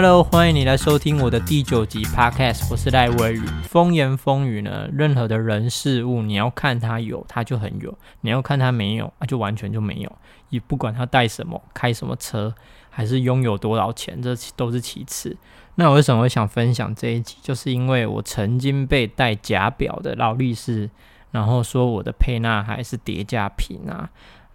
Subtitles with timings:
[0.00, 3.44] Hello，欢迎你来收听我的第九集 Podcast，我是赖伟宇。
[3.64, 7.90] 风言风语呢，任何的人事物，你要看他有，他就很有；
[8.20, 10.12] 你要看他没有，那就完全就没有。
[10.50, 12.54] 也不管他带什么，开什么车，
[12.88, 15.36] 还是拥有多少钱，这都是其次。
[15.74, 17.36] 那我为什么会想分享这一集？
[17.42, 20.88] 就是因为我曾经被戴假表的劳力士，
[21.32, 24.08] 然后说我的沛纳还是叠加品啊。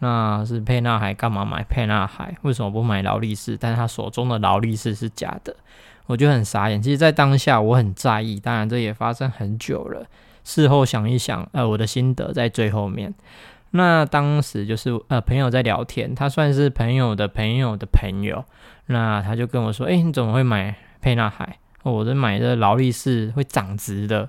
[0.00, 2.34] 那是沛纳海干嘛买沛纳海？
[2.42, 3.56] 为什么不买劳力士？
[3.56, 5.54] 但他手中的劳力士是假的，
[6.06, 6.80] 我就很傻眼。
[6.80, 10.06] 其实，在当下我很在意，当然这也发生很久了。
[10.42, 13.14] 事后想一想，呃，我的心得在最后面。
[13.72, 18.44] 那当时就是呃朋友在聊天，他算是朋友的朋友的朋友，
[18.86, 21.58] 那他就跟我说：“哎，你怎么会买沛纳海？
[21.82, 24.28] 我这买的劳力士会涨值的。”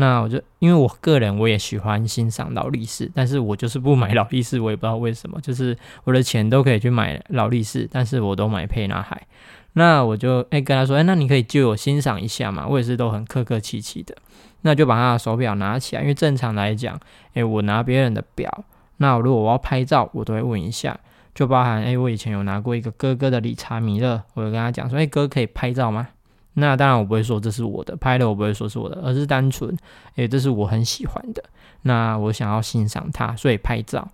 [0.00, 9.26] 那我就因为我个人我也喜欢欣赏劳力士，但是我就是不买劳力士，我也不知道为什么，就是我的钱都可以去买劳力士，但是我都买沛纳海。
[9.74, 12.66] 那我就哎跟他说，哎，那你可以借我欣赏一下嘛？
[12.66, 14.16] 我也是都很客客气气的，
[14.62, 16.98] 那就把他的手表拿起来，因为正常来讲，
[17.34, 18.64] 哎，我拿别人的表，
[18.96, 20.98] 那如果我要拍照，我都会问一下，
[21.34, 26.08] 就包含哎，我以前有拿过一个哥哥的理查米勒，我就跟他讲说，哎，哥可以拍照吗？
[26.60, 29.76] 那当然，我不会说这是我的拍的，我不会说是我的，而是单纯，
[30.14, 31.42] 诶，这是我很喜欢的。
[31.82, 34.06] 那我想要欣赏它，所以拍照。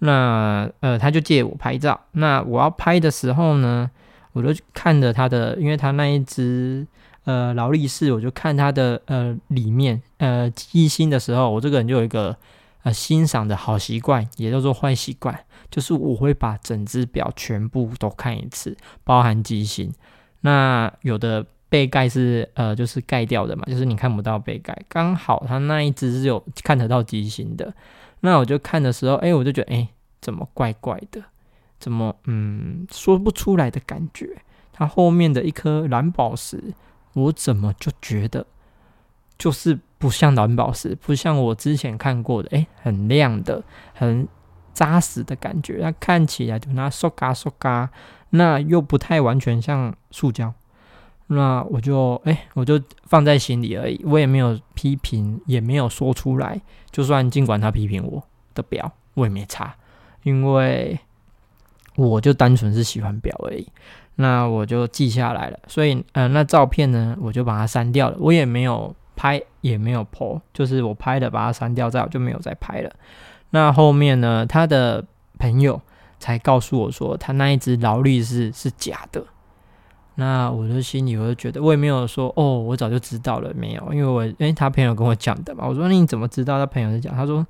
[0.00, 2.00] 那呃，他就借我拍照。
[2.10, 3.88] 那我要拍的时候呢，
[4.32, 6.84] 我就看着他的，因为他那一只
[7.24, 12.36] 呃劳力士，我就看他的呃里面呃机芯的时候，我这个人就有一个
[12.82, 15.38] 呃欣赏的好习惯，也叫做坏习惯，
[15.70, 19.92] 就是我会把整只表全部都看一次，包含机芯。
[20.40, 21.46] 那有的。
[21.72, 24.78] 背盖是呃，就是盖掉的嘛，就是你看不到背盖。
[24.90, 27.72] 刚好它那一只是有看得到机芯的，
[28.20, 29.88] 那我就看的时候，哎，我就觉得，哎，
[30.20, 31.22] 怎么怪怪的？
[31.80, 34.42] 怎么嗯，说不出来的感觉？
[34.70, 36.74] 它后面的一颗蓝宝石，
[37.14, 38.46] 我怎么就觉得
[39.38, 44.28] 就是不像蓝宝石，不像我之前看过的，哎，很亮的、很
[44.74, 45.80] 扎实的感觉。
[45.80, 47.90] 它看起来就那嗖嘎嗖嘎，
[48.28, 50.52] 那又不太完全像塑胶。
[51.34, 56.60] 那我就哎，我就放在心里而已，我也没有批评，也没有说出来。
[56.90, 58.22] 就算尽管他批评我
[58.54, 59.74] 的表，我也没差，
[60.24, 60.98] 因为
[61.96, 63.66] 我就单纯是喜欢表而已。
[64.16, 68.16] 那我就记下来了，所以呃，那照片呢，我就把它删掉了。
[68.20, 72.90] 我也没有拍，也没有 po，就是我拍的把它删掉，再我就没有再拍了。
[73.50, 75.02] 那后面呢，他的
[75.38, 75.80] 朋友
[76.18, 79.24] 才告诉我说，他那一只劳力士是假的。
[80.16, 85.66] 那我的心里我就觉得，我也没有说哦，我早就知道了没有，因为我因为他朋友跟我讲的嘛。
[85.66, 87.10] 我说你怎么知道他朋友是假？
[87.14, 87.46] 他说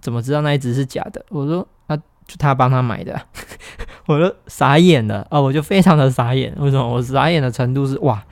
[0.00, 1.24] 怎么知道那一只是假的？
[1.30, 3.20] 我说啊，就他帮他买的。
[4.06, 5.40] 我就傻眼了啊！
[5.40, 6.54] 我就非常的傻眼。
[6.58, 6.86] 为什么？
[6.86, 8.22] 我傻眼的程度是哇，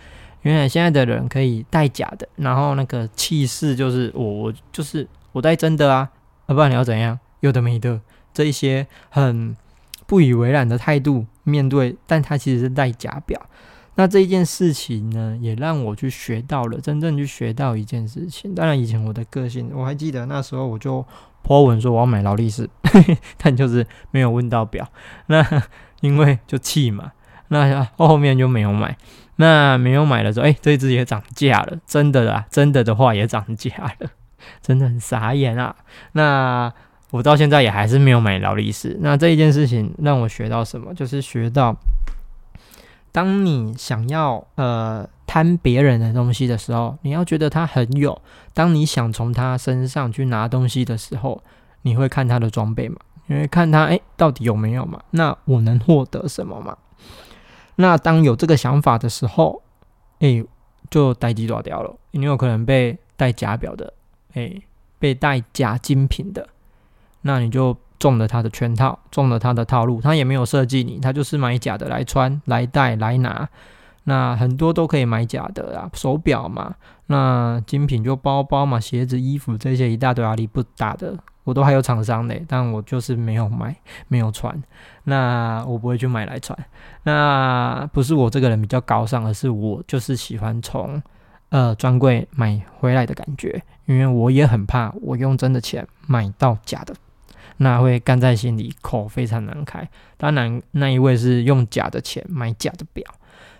[0.43, 6.11] 原来现在的人可以戴假的，然后那个气势就是我我就是我戴真的啊，
[6.47, 7.19] 啊不然你要怎样？
[7.41, 7.99] 有的没的
[8.35, 9.57] 这一些很
[10.07, 13.41] 不以为然的态度面对，但他其实是戴假表。
[13.95, 18.55] 那这一件事情呢，也让我去学到了，真正去学到一件事情。
[18.55, 21.05] 当然，以前我的个性，我还记得那时候我就
[21.43, 22.69] 颇文说我要买劳力士，
[23.37, 24.89] 但就是没有问到表。
[25.27, 25.45] 那
[26.01, 27.13] 因为就气嘛，
[27.49, 28.97] 那后面就没有买。
[29.37, 33.71] 那没有买的时候，哎，这只也涨价了，真的啦，真的的话也涨价
[34.01, 34.11] 了，
[34.63, 35.77] 真的很傻眼啊。
[36.13, 36.73] 那
[37.13, 38.97] 我到现在也还是没有买劳力士。
[39.01, 40.93] 那这一件事情让我学到什么？
[40.95, 41.77] 就是学到。
[43.13, 48.19] 当你想要呃贪别人的东西的时候，你要觉得他很有；
[48.55, 51.43] 当你想从他身上去拿东西的时候，
[51.83, 52.97] 你会看他的装备嘛？
[53.29, 54.99] 因为看他哎到底有没有嘛？
[55.11, 56.79] 那我能获得什么嘛？
[57.77, 59.63] 那当有这个想法的时候，
[60.21, 60.43] 哎，
[60.89, 61.95] 就待机抓掉了。
[62.13, 63.93] 你有可能被戴假表的，
[64.33, 64.51] 哎，
[64.99, 66.49] 被戴假精品的，
[67.23, 67.77] 那你就。
[67.99, 73.49] 中了他的圈套，中了他的套路，他也没有设计你，他就是买假的来穿、来戴、来拿。
[74.03, 76.75] 那很多都可以买假的啊，手表嘛，
[77.07, 83.77] 那精品就包包嘛、鞋子、衣服这些一大堆阿里不打的，我都还有厂商嘞，但我就是没有买、
[84.09, 84.61] 没有穿。
[85.05, 86.59] 那我不会去买来穿。
[87.05, 91.01] 那不是我这个人比较高尚，而是我就是喜欢从
[91.51, 96.93] 呃专柜买回来的感觉，因为我也很怕我用真的钱买到假的。
[97.59, 99.89] 那会干在心里，口非常难开。
[100.17, 103.05] 当然，那一位是用假的钱买假的表，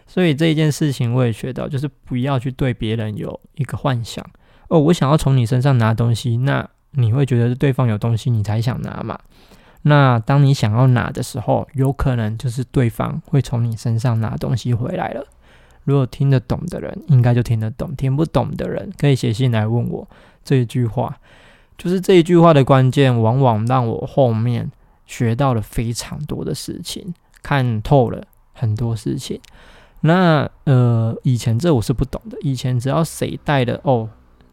[0.07, 4.25] 所以这一件事情我也学到，就是不要去对别人有一个幻想。
[4.69, 9.19] 哦，我想要从你身上拿东西，那你会觉得对方有东西，你才想拿嘛？
[9.83, 15.27] 那当你想要拿的时候，有可能就是对方会从你身上拿东西回来了。
[15.85, 20.09] 如果听得懂的人，应该就听得懂；听不懂的人，可以写信来问我。
[20.45, 21.19] 这一句话，
[21.79, 24.71] 就是这一句话的关键，往往让我后面
[25.07, 28.23] 学到了非常多的事情，看透了
[28.53, 29.41] 很多事情。
[30.01, 32.37] 那呃，以前这我是不懂的。
[32.43, 34.09] 以前只要谁带的哦，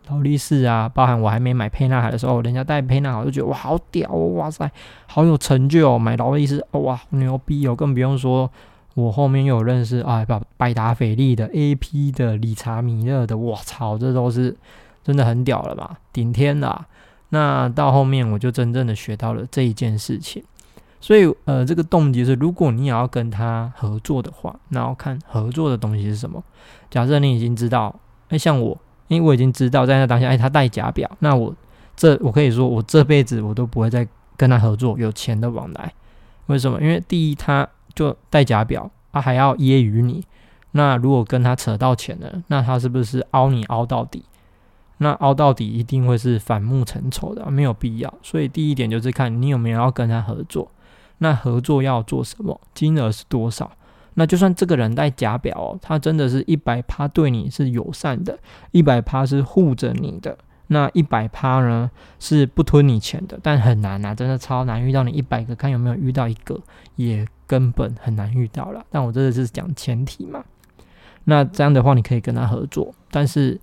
[0.07, 4.69] 劳力士啊，包含我还没买沛纳海的时候，人家带沛纳海，我就觉得哇，好屌哦，哇塞，
[5.07, 8.51] 好有成就哦，买劳力士，哇，牛逼哦，更不用说。
[8.95, 12.11] 我后面有认识啊，百百达翡丽的、A.P.
[12.11, 14.57] 的、理查米勒的，我操，这都是
[15.03, 16.85] 真的很屌了吧，顶天了。
[17.29, 20.43] 那到后面我就真正的学到了这一件事情，
[20.99, 26.43] 所以呃，这个动机是，如果你也要跟他合作的话，那要看合作的东西是什么。
[26.89, 27.99] 假设你已经知道，
[28.29, 28.77] 哎，像我，
[29.07, 31.55] 因为我已经知道在那当下，哎，他戴假表，那我
[31.95, 35.93] 这我可以说，我这辈子我都不会再跟他合作有钱的往来。
[36.47, 36.81] 为什么？
[36.81, 37.67] 因为第一他。
[37.95, 40.23] 就戴假表，他还要揶揄你。
[40.71, 44.23] 那如果跟他扯到钱了，那他是不是凹你凹到底？
[44.99, 48.13] 那凹到底一定会是反目成仇的，没有必要。
[48.21, 50.71] 所以第一点就是看你有没有要跟他合作。
[51.17, 52.61] 那合作要做什么？
[52.73, 53.69] 金额是多少？
[54.13, 58.37] 那就算这个人戴假表，他真的是一百趴对你是友善的，
[58.71, 60.37] 一百趴是护着你的。
[60.67, 66.59] 那一百趴呢是不吞你钱的，但很难啊，真的超难遇到你一百个，看有没有遇到一个，
[66.95, 68.85] 也根本很难遇到了。
[68.91, 70.43] 但我这个是讲前提嘛。
[71.23, 73.59] 那这样的话，你可以跟他合作，但是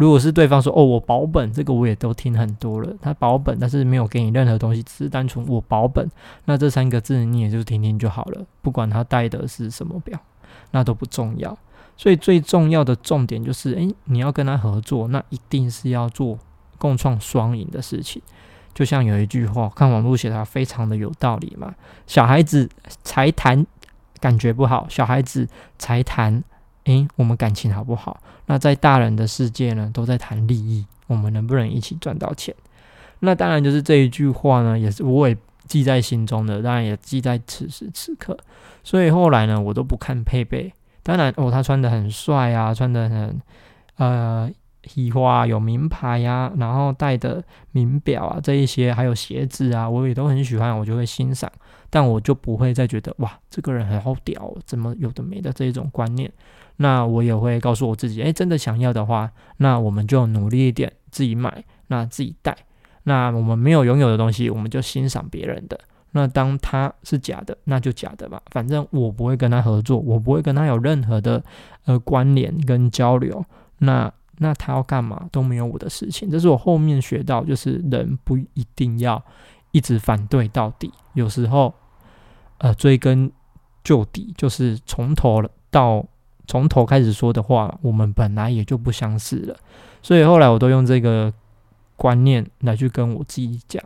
[0.00, 6.10] 如果是对方说哦我保本，这个我也都听很多了，他保本，但是没有给你任何东西，只是单纯我保本，
[6.46, 10.18] 那这三个字你也就听听就好了，不管他戴的是什么表，
[10.70, 11.54] 那都不重要。
[11.98, 16.38] 所以最重要的重点就是，诶，你要跟他合作，那一定是要做
[16.78, 18.22] 共创双赢的事情。
[18.72, 21.74] 就像有一句话，看网络写的非常的有道理嘛。
[22.06, 22.66] 小孩子
[23.02, 23.66] 才谈
[24.18, 26.42] 感觉不好，小孩子才谈，
[26.84, 28.20] 诶，我们感情好不好？
[28.46, 32.54] 那在大人的世界呢，都在谈利益，我们能不能一起赚到钱？
[33.20, 35.36] 那当然就是这一句话呢，也是我也
[35.66, 38.36] 记在心中的，当然也记在此时此刻。
[38.82, 40.72] 所以后来呢，我都不看配备。
[41.02, 43.40] 当然哦，他穿的很帅啊，穿的很
[43.96, 44.50] 呃，
[44.84, 51.50] 喜花有名牌呀，然后戴的名表啊，这一些还有鞋子啊，我也都很喜欢，我就会欣赏，
[51.90, 56.32] 但我就不会再觉得哇，这个人很好屌，怎么有的没的这一种观念。
[56.82, 62.56] 那我也会告诉我自己，哎，真的想要的话，那我们就努力一点，自己买，那自己带。
[63.02, 65.78] 那我们没有拥有的东西，我们就欣赏别人的。
[66.12, 68.40] 那当他是假的，那就假的吧。
[68.50, 71.44] 反正我不会跟他合作，我不会跟他有任何的
[71.84, 73.44] 呃关联跟交流。
[73.78, 76.30] 那那他要干嘛都没有我的事情。
[76.30, 79.22] 这是我后面学到，就是人不一定要
[79.72, 80.90] 一直反对到底。
[81.12, 81.74] 有时候
[82.56, 83.30] 呃追根
[83.84, 86.04] 究底，就是从头到
[86.50, 89.56] 从头开始说的话，我们本来也就不相似了。
[90.02, 91.32] 所以后来我都用这个
[91.94, 93.80] 观念来去跟我自己讲。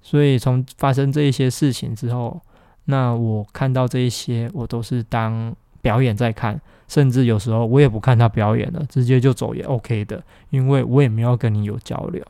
[0.00, 2.40] 所以从发生这一些事情之后，
[2.86, 6.58] 那我看到这一些，我都是当表演在看，
[6.88, 12.24] 甚至有时候我也不看他表演了，直接就走也 OK 的，因为我也没有跟你有交流。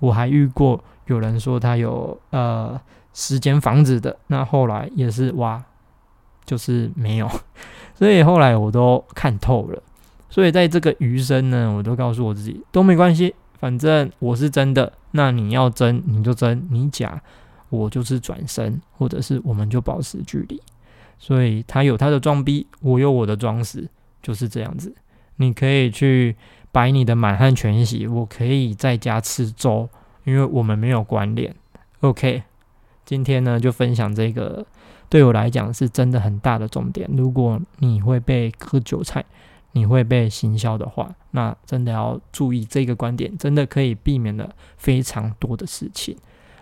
[0.00, 2.80] 我还遇过有人说他有呃
[3.14, 5.62] 十间房子的，那后来也是哇，
[6.50, 7.30] 就是没有，
[7.94, 9.80] 所以后来我都看透了。
[10.28, 13.32] 所以在这个余生呢，我都告诉我自己都没关系。
[13.60, 17.22] 反正我是真的，那你要真你就真，你假
[17.68, 20.60] 我就是转身，或者是我们就保持距离。
[21.20, 23.88] 所以他有他的装逼，我有我的装死，
[24.20, 24.92] 就是这样子。
[25.36, 26.34] 你可以去
[26.72, 29.88] 摆你的满汉全席，我可以在家吃粥，
[30.24, 31.54] 因为我们没有关联。
[32.00, 32.42] OK，
[33.04, 34.66] 今天呢就分享这个，
[35.10, 37.06] 对我来讲是真的很大的重点。
[37.12, 39.22] 如果你会被割韭菜。
[39.72, 46.16] 你会被行销的话，那真的要注意这个观点，真的可以避免了非常多的事情。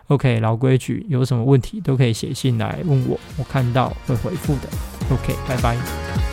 [0.08, 4.68] OK，老规矩，有什么问题都可以写信来问我，我看到会回复的。
[5.10, 6.27] OK，拜拜。